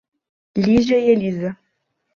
[0.57, 1.55] Lígia e Elisa